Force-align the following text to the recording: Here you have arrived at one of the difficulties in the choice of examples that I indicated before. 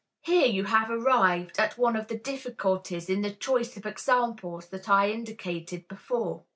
Here 0.23 0.47
you 0.47 0.63
have 0.63 0.89
arrived 0.89 1.59
at 1.59 1.77
one 1.77 1.95
of 1.95 2.07
the 2.07 2.17
difficulties 2.17 3.07
in 3.07 3.21
the 3.21 3.29
choice 3.29 3.77
of 3.77 3.85
examples 3.85 4.69
that 4.69 4.89
I 4.89 5.11
indicated 5.11 5.87
before. 5.87 6.41